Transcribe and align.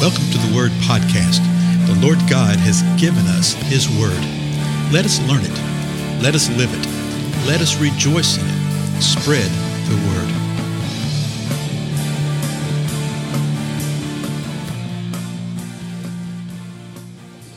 Welcome 0.00 0.30
to 0.30 0.38
the 0.38 0.56
Word 0.56 0.70
Podcast. 0.88 1.44
The 1.86 1.94
Lord 2.00 2.16
God 2.20 2.56
has 2.56 2.80
given 2.98 3.26
us 3.26 3.52
His 3.52 3.86
Word. 4.00 4.16
Let 4.90 5.04
us 5.04 5.20
learn 5.28 5.42
it. 5.44 6.22
Let 6.22 6.34
us 6.34 6.48
live 6.56 6.72
it. 6.72 6.86
Let 7.46 7.60
us 7.60 7.78
rejoice 7.78 8.38
in 8.38 8.46
it. 8.46 9.02
Spread 9.02 9.50
the 9.90 9.96
Word. 10.08 10.32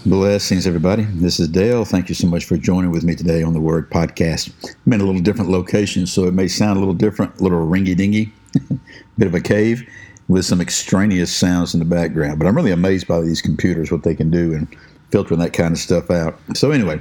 Blessings, 0.06 0.68
everybody. 0.68 1.04
This 1.04 1.40
is 1.40 1.48
Dale. 1.48 1.86
Thank 1.86 2.10
you 2.10 2.16
so 2.16 2.28
much 2.28 2.44
for 2.44 2.58
joining 2.58 2.92
with 2.92 3.06
me 3.06 3.16
today 3.16 3.42
on 3.42 3.54
the 3.54 3.62
Word 3.62 3.90
Podcast. 3.90 4.52
I'm 4.86 4.92
in 4.92 5.00
a 5.00 5.06
little 5.06 5.22
different 5.22 5.50
location, 5.50 6.06
so 6.06 6.26
it 6.26 6.34
may 6.34 6.50
sound 6.50 6.76
a 6.76 6.80
little 6.82 6.94
different, 6.94 7.40
a 7.40 7.44
little 7.44 7.66
ringy 7.66 7.96
dingy, 7.96 8.34
bit 9.18 9.28
of 9.30 9.34
a 9.34 9.40
cave 9.40 9.90
with 10.28 10.46
some 10.46 10.62
extraneous 10.62 11.36
sounds 11.36 11.74
in 11.74 11.80
the 11.80 11.86
background. 11.86 12.40
But 12.40 12.48
I'm 12.48 12.56
really 12.56 12.72
amazed 12.72 13.08
by 13.08 13.22
these 13.22 13.42
computers, 13.42 13.92
what 13.92 14.04
they 14.04 14.16
can 14.16 14.30
do 14.30 14.54
and 14.54 14.68
filtering 15.12 15.40
that 15.40 15.54
kind 15.54 15.74
of 15.74 15.78
stuff 15.78 16.10
out. 16.10 16.40
So, 16.56 16.72
anyway, 16.72 17.00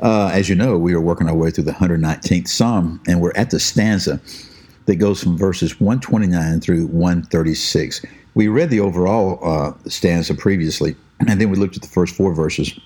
uh, 0.00 0.30
as 0.32 0.48
you 0.48 0.54
know, 0.54 0.78
we 0.78 0.94
are 0.94 1.00
working 1.00 1.28
our 1.28 1.34
way 1.34 1.50
through 1.50 1.64
the 1.64 1.72
119th 1.72 2.46
Psalm, 2.46 3.00
and 3.08 3.20
we're 3.20 3.32
at 3.34 3.50
the 3.50 3.58
stanza 3.58 4.20
that 4.86 4.96
goes 4.96 5.22
from 5.22 5.36
verses 5.36 5.80
129 5.80 6.60
through 6.60 6.86
136. 6.86 8.04
We 8.34 8.48
read 8.48 8.70
the 8.70 8.80
overall 8.80 9.40
uh, 9.42 9.72
stanza 9.88 10.34
previously, 10.34 10.94
and 11.26 11.40
then 11.40 11.50
we 11.50 11.56
looked 11.56 11.76
at 11.76 11.82
the 11.82 11.88
first 11.88 12.14
four 12.14 12.32
verses. 12.32 12.78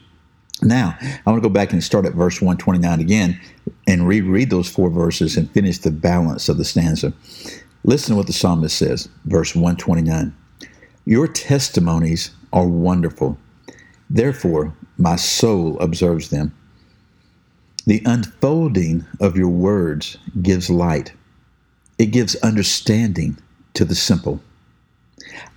Now, 0.63 0.97
I 1.01 1.31
want 1.31 1.43
to 1.43 1.49
go 1.49 1.53
back 1.53 1.73
and 1.73 1.83
start 1.83 2.07
at 2.07 2.15
verse 2.15 2.41
129 2.41 3.01
again 3.01 3.39
and 3.87 4.07
reread 4.07 4.51
those 4.51 4.69
four 4.69 4.91
verses 4.91 5.37
and 5.37 5.51
finish 5.51 5.79
the 5.79 5.91
balance 5.91 6.49
of 6.49 6.57
the 6.57 6.65
stanza. 6.65 7.13
Listen 7.85 8.13
to 8.13 8.17
what 8.17 8.27
the 8.27 8.33
psalmist 8.33 8.77
says, 8.77 9.09
verse 9.25 9.55
129. 9.55 10.35
Your 11.05 11.27
testimonies 11.27 12.31
are 12.53 12.67
wonderful. 12.67 13.37
Therefore, 14.09 14.73
my 14.99 15.17
soul 15.17 15.79
observes 15.81 16.31
them. 16.31 16.55
The 17.87 18.03
unfolding 18.05 19.05
of 19.21 19.37
your 19.37 19.49
words 19.49 20.17
gives 20.43 20.71
light, 20.71 21.13
it 21.99 22.07
gives 22.07 22.37
understanding 22.37 23.37
to 23.75 23.85
the 23.85 23.97
simple. 23.97 24.41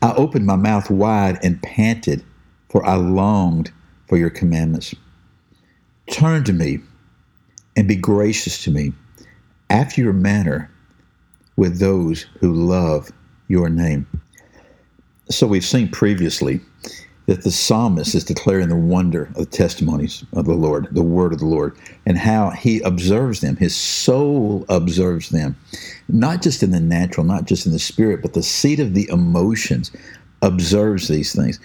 I 0.02 0.14
opened 0.14 0.46
my 0.46 0.56
mouth 0.56 0.90
wide 0.90 1.38
and 1.44 1.62
panted, 1.62 2.24
for 2.70 2.84
I 2.86 2.96
longed 2.96 3.72
for 4.08 4.18
your 4.18 4.30
commandments. 4.32 4.96
Turn 6.10 6.44
to 6.46 6.54
me 6.54 6.80
and 7.76 7.88
be 7.88 7.96
gracious 7.96 8.64
to 8.64 8.72
me 8.72 8.94
after 9.70 10.02
your 10.02 10.14
manner 10.14 10.72
with 11.56 11.80
those 11.80 12.26
who 12.40 12.54
love 12.54 13.12
your 13.48 13.70
name. 13.70 14.08
So 15.30 15.48
we've 15.48 15.66
seen 15.66 15.90
previously 15.90 16.60
that 17.26 17.44
the 17.44 17.52
psalmist 17.52 18.14
is 18.14 18.24
declaring 18.24 18.70
the 18.70 18.76
wonder 18.76 19.24
of 19.24 19.36
the 19.36 19.46
testimonies 19.46 20.24
of 20.34 20.46
the 20.46 20.54
Lord, 20.54 20.88
the 20.92 21.02
word 21.02 21.34
of 21.34 21.40
the 21.40 21.46
Lord, 21.46 21.76
and 22.06 22.18
how 22.18 22.52
he 22.52 22.82
observes 22.82 23.42
them. 23.42 23.56
His 23.56 23.76
soul 23.76 24.66
observes 24.70 25.30
them, 25.30 25.56
not 26.08 26.44
just 26.44 26.62
in 26.62 26.70
the 26.70 26.80
natural, 26.80 27.26
not 27.26 27.46
just 27.46 27.66
in 27.66 27.72
the 27.72 27.80
spirit, 27.80 28.22
but 28.22 28.34
the 28.34 28.44
seat 28.44 28.80
of 28.80 28.94
the 28.94 29.10
emotions 29.10 29.92
observes 30.44 31.08
these 31.08 31.34
things. 31.34 31.60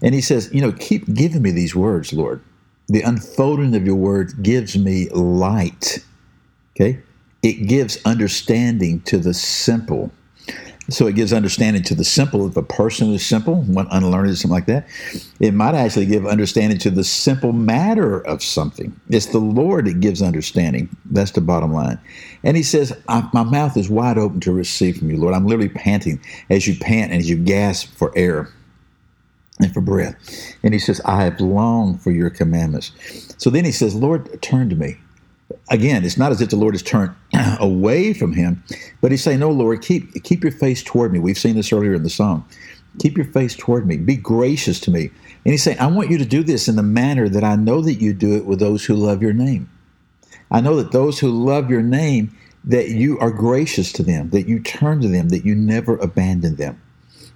And 0.00 0.14
he 0.14 0.20
says, 0.20 0.48
You 0.52 0.60
know, 0.60 0.72
keep 0.72 1.12
giving 1.12 1.42
me 1.42 1.50
these 1.50 1.74
words, 1.74 2.12
Lord. 2.12 2.40
The 2.86 3.02
unfolding 3.02 3.74
of 3.74 3.86
your 3.86 3.96
word 3.96 4.42
gives 4.42 4.76
me 4.78 5.08
light. 5.10 6.04
Okay? 6.76 7.00
It 7.42 7.66
gives 7.66 7.98
understanding 8.04 9.00
to 9.02 9.18
the 9.18 9.34
simple. 9.34 10.10
So 10.88 11.06
it 11.06 11.14
gives 11.14 11.32
understanding 11.32 11.84
to 11.84 11.94
the 11.94 12.04
simple. 12.04 12.48
If 12.48 12.56
a 12.56 12.62
person 12.62 13.12
is 13.12 13.24
simple, 13.24 13.62
one 13.62 13.86
unlearned 13.92 14.30
or 14.30 14.34
something 14.34 14.50
like 14.50 14.66
that, 14.66 14.88
it 15.38 15.54
might 15.54 15.74
actually 15.74 16.06
give 16.06 16.26
understanding 16.26 16.78
to 16.78 16.90
the 16.90 17.04
simple 17.04 17.52
matter 17.52 18.20
of 18.26 18.42
something. 18.42 18.98
It's 19.08 19.26
the 19.26 19.38
Lord 19.38 19.86
that 19.86 20.00
gives 20.00 20.20
understanding. 20.20 20.88
That's 21.04 21.30
the 21.30 21.40
bottom 21.40 21.72
line. 21.72 21.98
And 22.42 22.56
he 22.56 22.64
says, 22.64 22.92
My 23.08 23.44
mouth 23.44 23.76
is 23.76 23.88
wide 23.88 24.18
open 24.18 24.40
to 24.40 24.52
receive 24.52 24.98
from 24.98 25.10
you, 25.10 25.16
Lord. 25.16 25.34
I'm 25.34 25.46
literally 25.46 25.68
panting 25.68 26.20
as 26.50 26.66
you 26.66 26.76
pant 26.76 27.12
and 27.12 27.20
as 27.20 27.30
you 27.30 27.36
gasp 27.36 27.94
for 27.94 28.12
air 28.16 28.48
and 29.60 29.72
for 29.72 29.80
breath. 29.80 30.16
And 30.64 30.74
he 30.74 30.80
says, 30.80 31.00
I 31.04 31.22
have 31.22 31.40
longed 31.40 32.02
for 32.02 32.10
your 32.10 32.30
commandments. 32.30 32.92
So 33.38 33.48
then 33.48 33.64
he 33.64 33.72
says, 33.72 33.94
Lord, 33.94 34.42
turn 34.42 34.68
to 34.70 34.76
me 34.76 34.96
again, 35.70 36.04
it's 36.04 36.18
not 36.18 36.32
as 36.32 36.40
if 36.40 36.50
the 36.50 36.56
Lord 36.56 36.74
has 36.74 36.82
turned 36.82 37.14
away 37.60 38.12
from 38.12 38.32
him, 38.32 38.62
but 39.00 39.10
he's 39.10 39.22
saying, 39.22 39.40
No, 39.40 39.50
Lord, 39.50 39.82
keep 39.82 40.22
keep 40.24 40.42
your 40.42 40.52
face 40.52 40.82
toward 40.82 41.12
me. 41.12 41.18
We've 41.18 41.38
seen 41.38 41.56
this 41.56 41.72
earlier 41.72 41.94
in 41.94 42.02
the 42.02 42.10
song. 42.10 42.46
Keep 42.98 43.16
your 43.16 43.26
face 43.26 43.54
toward 43.56 43.86
me. 43.86 43.96
Be 43.96 44.16
gracious 44.16 44.80
to 44.80 44.90
me. 44.90 45.10
And 45.44 45.52
he's 45.52 45.62
saying, 45.62 45.78
I 45.78 45.86
want 45.86 46.10
you 46.10 46.18
to 46.18 46.24
do 46.24 46.42
this 46.42 46.68
in 46.68 46.76
the 46.76 46.82
manner 46.82 47.28
that 47.28 47.44
I 47.44 47.56
know 47.56 47.80
that 47.82 47.94
you 47.94 48.12
do 48.12 48.36
it 48.36 48.46
with 48.46 48.58
those 48.58 48.84
who 48.84 48.94
love 48.94 49.22
your 49.22 49.32
name. 49.32 49.70
I 50.50 50.60
know 50.60 50.76
that 50.76 50.90
those 50.90 51.18
who 51.18 51.30
love 51.30 51.70
your 51.70 51.82
name, 51.82 52.36
that 52.64 52.88
you 52.88 53.18
are 53.20 53.30
gracious 53.30 53.92
to 53.92 54.02
them, 54.02 54.30
that 54.30 54.48
you 54.48 54.60
turn 54.60 55.00
to 55.02 55.08
them, 55.08 55.28
that 55.28 55.44
you 55.44 55.54
never 55.54 55.96
abandon 55.98 56.56
them. 56.56 56.80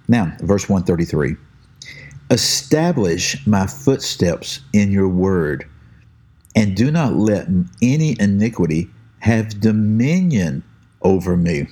Now, 0.07 0.35
verse 0.41 0.69
133 0.69 1.37
Establish 2.31 3.45
my 3.47 3.65
footsteps 3.65 4.59
in 4.73 4.91
your 4.91 5.07
word 5.07 5.67
and 6.55 6.75
do 6.75 6.89
not 6.91 7.13
let 7.13 7.47
any 7.81 8.15
iniquity 8.19 8.89
have 9.19 9.59
dominion 9.59 10.63
over 11.01 11.35
me. 11.35 11.67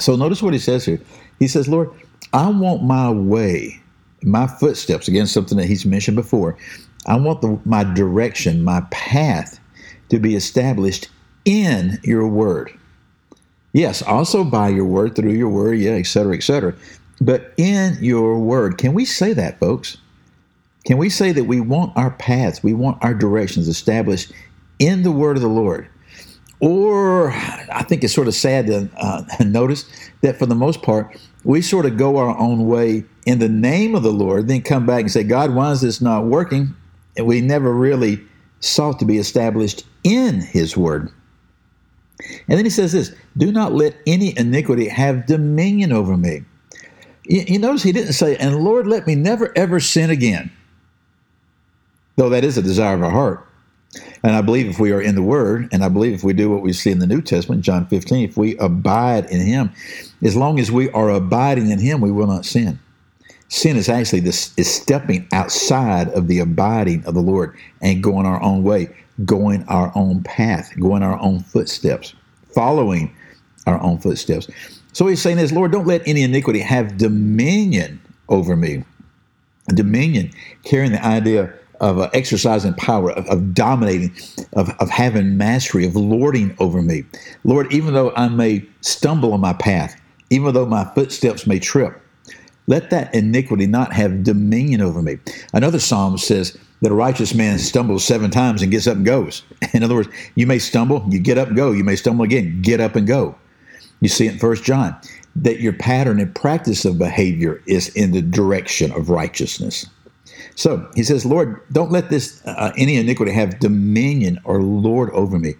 So 0.00 0.16
notice 0.16 0.42
what 0.42 0.52
he 0.52 0.58
says 0.58 0.84
here. 0.84 1.00
He 1.38 1.48
says, 1.48 1.68
Lord, 1.68 1.90
I 2.32 2.50
want 2.50 2.82
my 2.82 3.10
way, 3.10 3.80
my 4.22 4.46
footsteps, 4.46 5.08
again, 5.08 5.26
something 5.26 5.56
that 5.58 5.66
he's 5.66 5.86
mentioned 5.86 6.16
before. 6.16 6.56
I 7.06 7.16
want 7.16 7.40
the, 7.40 7.58
my 7.64 7.84
direction, 7.84 8.64
my 8.64 8.80
path 8.90 9.60
to 10.08 10.18
be 10.18 10.34
established 10.34 11.08
in 11.44 11.98
your 12.02 12.26
word. 12.28 12.72
Yes, 13.72 14.02
also 14.02 14.42
by 14.42 14.68
your 14.70 14.86
word, 14.86 15.14
through 15.14 15.32
your 15.32 15.50
word, 15.50 15.78
yeah, 15.78 15.92
et 15.92 16.06
cetera, 16.06 16.34
et 16.34 16.42
cetera. 16.42 16.74
But 17.20 17.52
in 17.56 17.96
your 18.00 18.38
word. 18.38 18.78
Can 18.78 18.94
we 18.94 19.04
say 19.04 19.32
that, 19.34 19.58
folks? 19.58 19.98
Can 20.86 20.98
we 20.98 21.10
say 21.10 21.32
that 21.32 21.44
we 21.44 21.60
want 21.60 21.96
our 21.96 22.12
paths, 22.12 22.62
we 22.62 22.72
want 22.72 23.02
our 23.04 23.12
directions 23.12 23.66
established 23.66 24.32
in 24.78 25.02
the 25.02 25.10
word 25.10 25.36
of 25.36 25.42
the 25.42 25.48
Lord? 25.48 25.88
Or 26.60 27.32
I 27.32 27.84
think 27.86 28.04
it's 28.04 28.14
sort 28.14 28.28
of 28.28 28.34
sad 28.34 28.68
to 28.68 28.88
uh, 28.96 29.24
notice 29.44 29.84
that 30.22 30.38
for 30.38 30.46
the 30.46 30.54
most 30.54 30.82
part, 30.82 31.18
we 31.42 31.60
sort 31.60 31.86
of 31.86 31.96
go 31.96 32.16
our 32.18 32.38
own 32.38 32.66
way 32.68 33.04
in 33.26 33.40
the 33.40 33.48
name 33.48 33.96
of 33.96 34.04
the 34.04 34.12
Lord, 34.12 34.46
then 34.46 34.62
come 34.62 34.86
back 34.86 35.00
and 35.00 35.10
say, 35.10 35.24
God, 35.24 35.54
why 35.54 35.72
is 35.72 35.80
this 35.80 36.00
not 36.00 36.26
working? 36.26 36.74
And 37.16 37.26
we 37.26 37.40
never 37.40 37.74
really 37.74 38.22
sought 38.60 39.00
to 39.00 39.04
be 39.04 39.18
established 39.18 39.84
in 40.04 40.40
His 40.40 40.76
word. 40.76 41.10
And 42.48 42.56
then 42.56 42.64
he 42.64 42.70
says 42.70 42.92
this 42.92 43.14
do 43.36 43.52
not 43.52 43.74
let 43.74 43.94
any 44.06 44.36
iniquity 44.38 44.88
have 44.88 45.26
dominion 45.26 45.92
over 45.92 46.16
me. 46.16 46.44
You, 47.24 47.44
you 47.46 47.58
notice 47.58 47.82
he 47.82 47.92
didn't 47.92 48.14
say, 48.14 48.36
and 48.36 48.56
Lord, 48.56 48.86
let 48.86 49.06
me 49.06 49.14
never 49.14 49.52
ever 49.56 49.80
sin 49.80 50.08
again 50.08 50.50
though 52.16 52.28
that 52.30 52.44
is 52.44 52.58
a 52.58 52.62
desire 52.62 52.94
of 52.94 53.02
our 53.02 53.10
heart. 53.10 53.46
And 54.22 54.34
I 54.34 54.42
believe 54.42 54.66
if 54.68 54.78
we 54.78 54.92
are 54.92 55.00
in 55.00 55.14
the 55.14 55.22
Word, 55.22 55.68
and 55.72 55.84
I 55.84 55.88
believe 55.88 56.12
if 56.12 56.24
we 56.24 56.32
do 56.32 56.50
what 56.50 56.62
we 56.62 56.72
see 56.72 56.90
in 56.90 56.98
the 56.98 57.06
New 57.06 57.22
Testament, 57.22 57.62
John 57.62 57.86
15, 57.86 58.28
if 58.28 58.36
we 58.36 58.56
abide 58.58 59.26
in 59.26 59.40
Him, 59.40 59.72
as 60.22 60.36
long 60.36 60.58
as 60.58 60.70
we 60.70 60.90
are 60.90 61.10
abiding 61.10 61.70
in 61.70 61.78
Him, 61.78 62.00
we 62.00 62.10
will 62.10 62.26
not 62.26 62.44
sin. 62.44 62.78
Sin 63.48 63.76
is 63.76 63.88
actually 63.88 64.20
this 64.20 64.52
is 64.56 64.72
stepping 64.72 65.28
outside 65.32 66.08
of 66.08 66.26
the 66.26 66.40
abiding 66.40 67.04
of 67.06 67.14
the 67.14 67.20
Lord 67.20 67.56
and 67.80 68.02
going 68.02 68.26
our 68.26 68.42
own 68.42 68.64
way, 68.64 68.94
going 69.24 69.64
our 69.68 69.92
own 69.94 70.22
path, 70.24 70.72
going 70.80 71.02
our 71.02 71.18
own 71.20 71.40
footsteps, 71.40 72.14
following 72.52 73.14
our 73.66 73.80
own 73.80 73.98
footsteps. 73.98 74.48
So 74.92 75.06
he's 75.06 75.22
saying 75.22 75.36
this, 75.36 75.52
Lord, 75.52 75.72
don't 75.72 75.86
let 75.86 76.06
any 76.08 76.22
iniquity 76.22 76.58
have 76.58 76.96
dominion 76.96 78.00
over 78.28 78.56
me. 78.56 78.84
Dominion, 79.68 80.32
carrying 80.64 80.92
the 80.92 81.04
idea 81.04 81.52
of 81.80 81.98
uh, 81.98 82.10
exercising 82.12 82.74
power, 82.74 83.10
of, 83.12 83.26
of 83.26 83.54
dominating, 83.54 84.14
of, 84.54 84.70
of 84.80 84.88
having 84.90 85.36
mastery, 85.36 85.86
of 85.86 85.96
lording 85.96 86.54
over 86.58 86.82
me. 86.82 87.04
Lord, 87.44 87.72
even 87.72 87.94
though 87.94 88.12
I 88.16 88.28
may 88.28 88.64
stumble 88.80 89.32
on 89.32 89.40
my 89.40 89.52
path, 89.52 90.00
even 90.30 90.54
though 90.54 90.66
my 90.66 90.84
footsteps 90.94 91.46
may 91.46 91.58
trip, 91.58 92.00
let 92.66 92.90
that 92.90 93.14
iniquity 93.14 93.66
not 93.66 93.92
have 93.92 94.24
dominion 94.24 94.80
over 94.80 95.00
me. 95.00 95.18
Another 95.52 95.78
psalm 95.78 96.18
says 96.18 96.56
that 96.82 96.90
a 96.90 96.94
righteous 96.94 97.34
man 97.34 97.58
stumbles 97.58 98.04
seven 98.04 98.30
times 98.30 98.62
and 98.62 98.70
gets 98.72 98.86
up 98.86 98.96
and 98.96 99.06
goes. 99.06 99.42
In 99.72 99.82
other 99.82 99.94
words, 99.94 100.08
you 100.34 100.46
may 100.46 100.58
stumble, 100.58 101.04
you 101.08 101.18
get 101.18 101.38
up 101.38 101.48
and 101.48 101.56
go. 101.56 101.72
You 101.72 101.84
may 101.84 101.96
stumble 101.96 102.24
again, 102.24 102.60
get 102.62 102.80
up 102.80 102.96
and 102.96 103.06
go. 103.06 103.36
You 104.00 104.08
see 104.08 104.26
in 104.26 104.38
First 104.38 104.64
John 104.64 104.96
that 105.36 105.60
your 105.60 105.72
pattern 105.72 106.20
and 106.20 106.34
practice 106.34 106.84
of 106.84 106.98
behavior 106.98 107.62
is 107.66 107.88
in 107.90 108.12
the 108.12 108.22
direction 108.22 108.92
of 108.92 109.10
righteousness. 109.10 109.86
So 110.54 110.88
he 110.94 111.02
says, 111.02 111.26
Lord, 111.26 111.60
don't 111.72 111.90
let 111.90 112.10
this 112.10 112.44
uh, 112.46 112.72
any 112.76 112.96
iniquity 112.96 113.32
have 113.32 113.58
dominion 113.58 114.38
or 114.44 114.62
lord 114.62 115.10
over 115.10 115.38
me. 115.38 115.54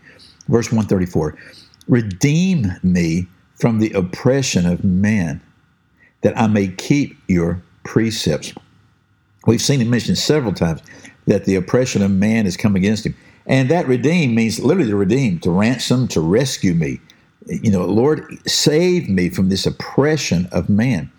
Verse 0.49 0.67
134 0.71 1.37
Redeem 1.88 2.73
me 2.83 3.27
from 3.59 3.79
the 3.79 3.93
oppression 3.93 4.67
of 4.67 4.85
man, 4.85 5.41
that 6.23 6.38
I 6.38 6.47
may 6.47 6.69
keep 6.69 7.17
your 7.29 7.62
precepts. 7.85 8.53
We've 9.47 9.62
seen 9.62 9.81
it 9.81 9.87
mentioned 9.87 10.19
several 10.19 10.53
times 10.53 10.83
that 11.27 11.44
the 11.44 11.55
oppression 11.55 12.03
of 12.03 12.11
man 12.11 12.44
has 12.44 12.56
come 12.56 12.77
against 12.77 13.06
him. 13.06 13.15
And 13.47 13.71
that 13.71 13.87
redeem 13.87 14.35
means 14.35 14.59
literally 14.59 14.91
to 14.91 14.97
redeem, 14.97 15.39
to 15.41 15.50
ransom, 15.50 16.09
to 16.09 16.21
rescue 16.21 16.75
me. 16.75 17.00
You 17.47 17.71
know, 17.71 17.85
Lord, 17.85 18.25
save 18.49 19.09
me 19.09 19.29
from 19.29 19.49
this 19.49 19.67
oppression 19.67 20.49
of 20.50 20.69
man. 20.69 21.11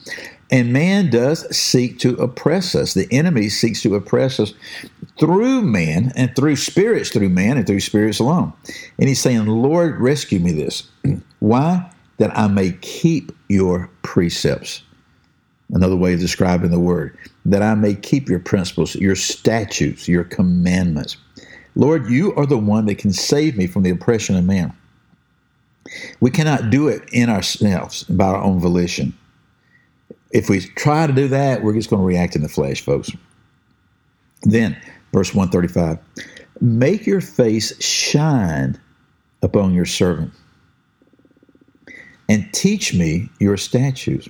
And 0.50 0.72
man 0.72 1.10
does 1.10 1.56
seek 1.56 2.00
to 2.00 2.16
oppress 2.16 2.74
us. 2.74 2.94
The 2.94 3.08
enemy 3.12 3.50
seeks 3.50 3.82
to 3.82 3.96
oppress 3.96 4.40
us 4.40 4.54
through 5.20 5.62
man 5.64 6.14
and 6.16 6.34
through 6.36 6.56
spirits 6.56 7.10
through 7.10 7.30
man 7.30 7.58
and 7.58 7.68
through 7.68 7.82
spirits 7.82 8.20
alone. 8.20 8.54
And 8.98 9.10
he's 9.10 9.20
saying, 9.20 9.46
Lord, 9.46 10.00
rescue 10.00 10.40
me 10.40 10.54
this. 10.54 10.90
Why? 11.40 11.90
That 12.18 12.38
I 12.38 12.48
may 12.48 12.72
keep 12.82 13.32
your 13.50 13.90
precepts. 14.04 14.84
Another 15.74 15.98
way 15.98 16.14
of 16.14 16.22
describing 16.22 16.72
the 16.72 16.80
word, 16.80 17.18
that 17.46 17.62
I 17.62 17.76
may 17.76 17.94
keep 17.94 18.30
your 18.30 18.40
principles, 18.40 18.96
your 18.96 19.16
statutes, 19.16 20.08
your 20.08 20.24
commandments. 20.24 21.18
Lord, 21.76 22.10
you 22.10 22.34
are 22.36 22.46
the 22.46 22.58
one 22.58 22.86
that 22.86 22.98
can 22.98 23.12
save 23.12 23.58
me 23.58 23.68
from 23.68 23.84
the 23.84 23.90
oppression 23.90 24.38
of 24.38 24.46
man. 24.46 24.74
We 26.22 26.32
cannot 26.32 26.70
do 26.70 26.88
it 26.88 27.04
in 27.12 27.30
ourselves 27.30 28.04
by 28.06 28.26
our 28.26 28.42
own 28.42 28.60
volition. 28.60 29.14
If 30.32 30.50
we 30.50 30.62
try 30.62 31.08
to 31.08 31.14
do 31.14 31.28
that, 31.30 31.64
we're 31.64 31.74
just 31.74 31.90
going 31.90 32.02
to 32.02 32.06
react 32.06 32.36
in 32.36 32.42
the 32.42 32.50
flesh, 32.50 32.82
folks. 32.82 33.10
Then, 34.44 34.80
verse 35.14 35.34
135 35.34 36.00
Make 36.60 37.06
your 37.06 37.22
face 37.22 37.82
shine 37.84 38.80
upon 39.42 39.74
your 39.74 39.86
servant, 39.86 40.34
and 42.28 42.52
teach 42.54 42.94
me 42.94 43.30
your 43.40 43.58
statutes. 43.58 44.28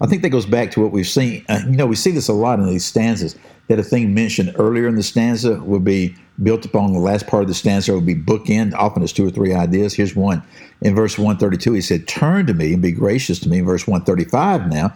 I 0.00 0.06
think 0.06 0.22
that 0.22 0.28
goes 0.28 0.46
back 0.46 0.70
to 0.72 0.80
what 0.82 0.92
we've 0.92 1.06
seen. 1.06 1.44
Uh, 1.48 1.60
you 1.64 1.76
know, 1.76 1.86
we 1.86 1.96
see 1.96 2.10
this 2.10 2.28
a 2.28 2.34
lot 2.34 2.58
in 2.58 2.66
these 2.66 2.84
stanzas 2.84 3.34
that 3.68 3.78
a 3.78 3.82
thing 3.82 4.12
mentioned 4.14 4.54
earlier 4.58 4.86
in 4.86 4.94
the 4.94 5.02
stanza 5.02 5.56
will 5.62 5.80
be 5.80 6.14
built 6.42 6.64
upon 6.64 6.92
the 6.92 6.98
last 6.98 7.26
part 7.26 7.42
of 7.42 7.48
the 7.48 7.54
stanza 7.54 7.94
would 7.94 8.06
be 8.06 8.14
bookend. 8.14 8.74
Often 8.74 9.02
it's 9.02 9.12
two 9.12 9.26
or 9.26 9.30
three 9.30 9.54
ideas. 9.54 9.94
Here's 9.94 10.14
one. 10.14 10.42
In 10.82 10.94
verse 10.94 11.18
132, 11.18 11.72
he 11.72 11.80
said, 11.80 12.06
Turn 12.06 12.46
to 12.46 12.54
me 12.54 12.74
and 12.74 12.82
be 12.82 12.92
gracious 12.92 13.38
to 13.40 13.48
me. 13.48 13.58
In 13.58 13.64
verse 13.64 13.86
135 13.86 14.68
now, 14.68 14.92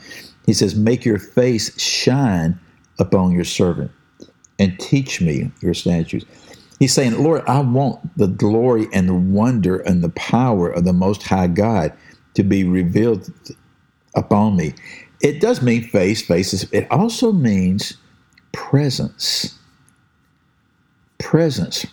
he 0.47 0.53
says, 0.53 0.75
Make 0.75 1.05
your 1.05 1.19
face 1.19 1.81
shine 1.81 2.59
upon 2.99 3.33
your 3.33 3.45
servant 3.45 3.91
and 4.59 4.79
teach 4.79 5.21
me 5.21 5.51
your 5.63 5.75
statutes. 5.75 6.27
He's 6.79 6.93
saying, 6.93 7.23
Lord, 7.23 7.43
I 7.47 7.61
want 7.61 8.17
the 8.17 8.27
glory 8.27 8.89
and 8.93 9.09
the 9.09 9.15
wonder 9.15 9.79
and 9.79 10.03
the 10.03 10.11
power 10.11 10.71
of 10.71 10.85
the 10.85 10.93
Most 10.93 11.23
High 11.23 11.47
God 11.47 11.93
to 12.35 12.43
be 12.43 12.65
revealed 12.65 13.31
upon 14.15 14.57
me. 14.57 14.75
It 15.23 15.41
does 15.41 15.61
mean 15.61 15.85
face, 15.85 16.23
faces. 16.23 16.71
It 16.73 16.91
also 16.91 17.33
means 17.33 17.99
presence. 18.53 19.59
Presence. 21.21 21.87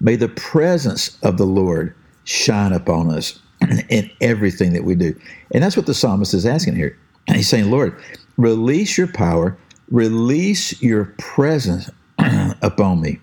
May 0.00 0.16
the 0.16 0.28
presence 0.28 1.18
of 1.22 1.36
the 1.36 1.46
Lord 1.46 1.94
shine 2.24 2.72
upon 2.72 3.10
us 3.10 3.38
in 3.88 4.10
everything 4.20 4.72
that 4.72 4.84
we 4.84 4.94
do. 4.94 5.18
And 5.52 5.62
that's 5.62 5.76
what 5.76 5.86
the 5.86 5.94
psalmist 5.94 6.34
is 6.34 6.46
asking 6.46 6.76
here. 6.76 6.98
He's 7.28 7.48
saying, 7.48 7.70
Lord, 7.70 8.00
release 8.36 8.96
your 8.96 9.08
power, 9.08 9.56
release 9.90 10.80
your 10.82 11.06
presence 11.18 11.90
upon 12.62 13.00
me. 13.00 13.20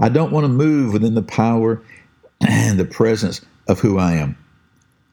I 0.00 0.08
don't 0.08 0.32
want 0.32 0.44
to 0.44 0.48
move 0.48 0.92
within 0.92 1.14
the 1.14 1.22
power 1.22 1.82
and 2.46 2.78
the 2.78 2.84
presence 2.84 3.40
of 3.68 3.80
who 3.80 3.98
I 3.98 4.12
am. 4.12 4.36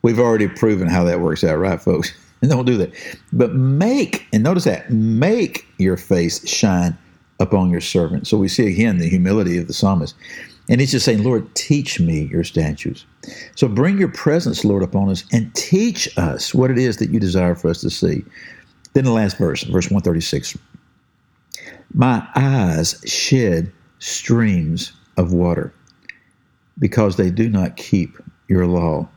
We've 0.02 0.20
already 0.20 0.48
proven 0.48 0.88
how 0.88 1.04
that 1.06 1.22
works 1.22 1.44
out, 1.44 1.58
right, 1.58 1.82
folks? 1.82 2.14
And 2.42 2.52
don't 2.52 2.66
do 2.66 2.78
that. 2.78 2.92
But 3.32 3.54
make, 3.54 4.28
and 4.34 4.44
notice 4.44 4.66
that, 4.66 4.92
make 4.92 5.66
your 5.78 5.98
face 5.98 6.48
shine 6.48 6.98
upon 7.44 7.70
your 7.70 7.82
servant. 7.82 8.28
So 8.28 8.38
we 8.38 8.48
see 8.48 8.68
again 8.68 8.98
the 8.98 9.10
humility 9.10 9.58
of 9.58 9.68
the 9.68 9.74
psalmist. 9.74 10.16
And 10.70 10.80
he's 10.80 10.92
just 10.92 11.06
saying, 11.06 11.24
Lord, 11.24 11.54
teach 11.56 12.00
me 12.00 12.30
your 12.32 12.46
statutes. 12.46 13.06
So 13.56 13.68
bring 13.68 13.98
your 13.98 14.12
presence, 14.12 14.64
Lord, 14.64 14.82
upon 14.82 15.10
us 15.10 15.26
and 15.34 15.54
teach 15.56 16.18
us 16.18 16.54
what 16.54 16.72
it 16.72 16.78
is 16.78 16.98
that 16.98 17.10
you 17.10 17.20
desire 17.20 17.54
for 17.54 17.70
us 17.70 17.82
to 17.82 17.90
see. 17.90 18.24
Then 18.94 19.04
the 19.04 19.12
last 19.12 19.38
verse, 19.38 19.64
verse 19.64 19.92
136. 19.92 20.58
My 21.94 22.26
eyes 22.36 23.02
shed 23.06 23.72
streams 24.00 24.94
of 25.18 25.34
water 25.34 25.74
because 26.80 27.18
they 27.18 27.30
do 27.30 27.50
not 27.50 27.76
keep 27.76 28.18
your 28.48 28.66
law. 28.66 29.08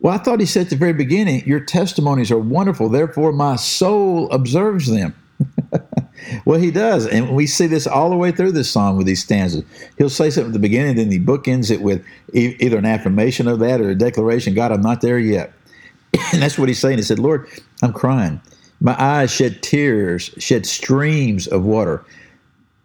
Well, 0.00 0.14
I 0.14 0.18
thought 0.18 0.40
he 0.40 0.46
said 0.46 0.64
at 0.64 0.70
the 0.70 0.76
very 0.76 0.92
beginning, 0.92 1.46
Your 1.46 1.60
testimonies 1.60 2.30
are 2.30 2.38
wonderful, 2.38 2.88
therefore 2.88 3.32
my 3.32 3.56
soul 3.56 4.30
observes 4.30 4.90
them. 4.90 5.14
Well, 6.44 6.58
he 6.58 6.70
does. 6.70 7.06
And 7.06 7.34
we 7.34 7.46
see 7.46 7.66
this 7.66 7.86
all 7.86 8.10
the 8.10 8.16
way 8.16 8.32
through 8.32 8.52
this 8.52 8.70
song 8.70 8.96
with 8.96 9.06
these 9.06 9.22
stanzas. 9.22 9.64
He'll 9.98 10.10
say 10.10 10.30
something 10.30 10.50
at 10.50 10.52
the 10.52 10.58
beginning, 10.58 10.96
then 10.96 11.10
he 11.10 11.18
bookends 11.18 11.70
it 11.70 11.82
with 11.82 12.04
e- 12.32 12.56
either 12.60 12.78
an 12.78 12.86
affirmation 12.86 13.48
of 13.48 13.58
that 13.60 13.80
or 13.80 13.90
a 13.90 13.94
declaration 13.94 14.54
God, 14.54 14.72
I'm 14.72 14.82
not 14.82 15.00
there 15.00 15.18
yet. 15.18 15.52
and 16.32 16.42
that's 16.42 16.58
what 16.58 16.68
he's 16.68 16.78
saying. 16.78 16.98
He 16.98 17.02
said, 17.02 17.18
Lord, 17.18 17.48
I'm 17.82 17.92
crying. 17.92 18.40
My 18.80 19.00
eyes 19.00 19.30
shed 19.30 19.62
tears, 19.62 20.34
shed 20.38 20.66
streams 20.66 21.46
of 21.46 21.64
water 21.64 22.04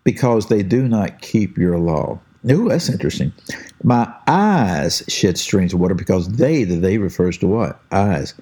because 0.03 0.47
they 0.47 0.63
do 0.63 0.87
not 0.87 1.21
keep 1.21 1.57
your 1.57 1.79
law. 1.79 2.19
Ooh, 2.49 2.69
that's 2.69 2.89
interesting. 2.89 3.33
My 3.83 4.13
eyes 4.27 5.03
shed 5.07 5.37
streams 5.37 5.73
of 5.73 5.79
water 5.79 5.95
because 5.95 6.29
they, 6.29 6.63
the 6.63 6.75
they 6.75 6.97
refers 6.97 7.37
to 7.39 7.47
what? 7.47 7.79
Eyes. 7.91 8.33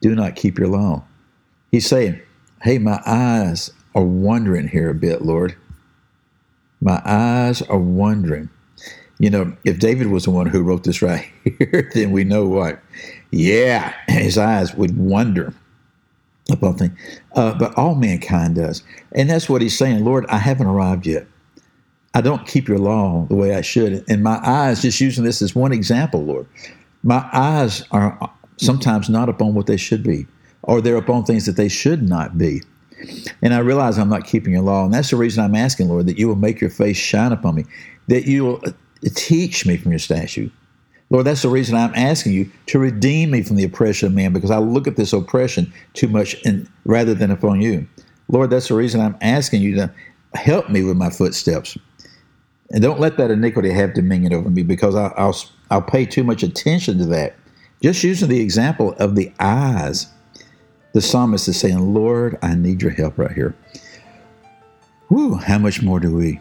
Do 0.00 0.14
not 0.14 0.36
keep 0.36 0.58
your 0.58 0.68
law. 0.68 1.02
He's 1.72 1.86
saying, 1.86 2.20
Hey, 2.62 2.78
my 2.78 3.00
eyes 3.06 3.70
are 3.94 4.04
wandering 4.04 4.68
here 4.68 4.90
a 4.90 4.94
bit, 4.94 5.22
Lord. 5.22 5.56
My 6.80 7.02
eyes 7.04 7.62
are 7.62 7.78
wandering. 7.78 8.48
You 9.18 9.30
know, 9.30 9.56
if 9.64 9.80
David 9.80 10.08
was 10.08 10.24
the 10.24 10.30
one 10.30 10.46
who 10.46 10.62
wrote 10.62 10.84
this 10.84 11.02
right 11.02 11.28
here, 11.44 11.90
then 11.94 12.12
we 12.12 12.24
know 12.24 12.46
what. 12.46 12.80
Yeah, 13.30 13.92
his 14.08 14.38
eyes 14.38 14.74
would 14.74 14.96
wander 14.96 15.52
upon 16.50 16.76
things. 16.76 16.98
Uh, 17.34 17.54
but 17.58 17.76
all 17.76 17.94
mankind 17.94 18.56
does. 18.56 18.82
And 19.12 19.28
that's 19.28 19.48
what 19.48 19.62
he's 19.62 19.76
saying. 19.76 20.04
Lord, 20.04 20.24
I 20.28 20.38
haven't 20.38 20.66
arrived 20.66 21.06
yet. 21.06 21.26
I 22.14 22.20
don't 22.20 22.46
keep 22.46 22.68
your 22.68 22.78
law 22.78 23.26
the 23.28 23.34
way 23.34 23.54
I 23.54 23.60
should. 23.60 24.04
And 24.08 24.22
my 24.22 24.40
eyes, 24.42 24.82
just 24.82 25.00
using 25.00 25.24
this 25.24 25.42
as 25.42 25.54
one 25.54 25.72
example, 25.72 26.24
Lord, 26.24 26.46
my 27.02 27.28
eyes 27.32 27.84
are 27.90 28.30
sometimes 28.56 29.08
not 29.08 29.28
upon 29.28 29.54
what 29.54 29.66
they 29.66 29.76
should 29.76 30.02
be, 30.02 30.26
or 30.62 30.80
they're 30.80 30.96
upon 30.96 31.24
things 31.24 31.46
that 31.46 31.56
they 31.56 31.68
should 31.68 32.02
not 32.02 32.38
be. 32.38 32.62
And 33.42 33.54
I 33.54 33.58
realize 33.58 33.98
I'm 33.98 34.08
not 34.08 34.26
keeping 34.26 34.52
your 34.52 34.62
law. 34.62 34.84
And 34.84 34.92
that's 34.92 35.10
the 35.10 35.16
reason 35.16 35.44
I'm 35.44 35.54
asking, 35.54 35.88
Lord, 35.88 36.06
that 36.06 36.18
you 36.18 36.28
will 36.28 36.36
make 36.36 36.60
your 36.60 36.70
face 36.70 36.96
shine 36.96 37.32
upon 37.32 37.54
me, 37.54 37.64
that 38.08 38.26
you 38.26 38.44
will 38.44 38.62
uh, 38.66 38.72
teach 39.14 39.66
me 39.66 39.76
from 39.76 39.92
your 39.92 39.98
statute. 39.98 40.52
Lord, 41.10 41.26
that's 41.26 41.42
the 41.42 41.48
reason 41.48 41.74
I'm 41.74 41.94
asking 41.94 42.32
you 42.32 42.50
to 42.66 42.78
redeem 42.78 43.30
me 43.30 43.42
from 43.42 43.56
the 43.56 43.64
oppression 43.64 44.08
of 44.08 44.14
man, 44.14 44.32
because 44.32 44.50
I 44.50 44.58
look 44.58 44.86
at 44.86 44.96
this 44.96 45.12
oppression 45.12 45.72
too 45.94 46.08
much 46.08 46.36
and 46.44 46.68
rather 46.84 47.14
than 47.14 47.30
upon 47.30 47.62
you. 47.62 47.86
Lord, 48.28 48.50
that's 48.50 48.68
the 48.68 48.74
reason 48.74 49.00
I'm 49.00 49.16
asking 49.22 49.62
you 49.62 49.74
to 49.76 49.90
help 50.34 50.68
me 50.68 50.82
with 50.82 50.96
my 50.96 51.08
footsteps. 51.08 51.78
And 52.70 52.82
don't 52.82 53.00
let 53.00 53.16
that 53.16 53.30
iniquity 53.30 53.70
have 53.70 53.94
dominion 53.94 54.34
over 54.34 54.50
me 54.50 54.62
because 54.62 54.94
I, 54.94 55.08
will 55.16 55.36
I'll 55.70 55.80
pay 55.80 56.04
too 56.04 56.24
much 56.24 56.42
attention 56.42 56.98
to 56.98 57.06
that. 57.06 57.36
Just 57.82 58.04
using 58.04 58.28
the 58.28 58.40
example 58.40 58.92
of 58.98 59.14
the 59.14 59.32
eyes, 59.40 60.08
the 60.92 61.00
psalmist 61.00 61.48
is 61.48 61.58
saying, 61.58 61.94
Lord, 61.94 62.38
I 62.42 62.54
need 62.54 62.82
your 62.82 62.90
help 62.90 63.18
right 63.18 63.32
here. 63.32 63.54
Whew, 65.08 65.34
how 65.34 65.58
much 65.58 65.82
more 65.82 66.00
do 66.00 66.14
we? 66.14 66.40